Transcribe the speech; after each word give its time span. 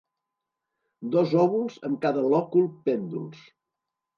Dos 1.17 1.35
òvuls 1.43 1.77
en 1.91 1.99
cada 2.07 2.25
lòcul 2.33 2.67
pènduls. 2.89 3.45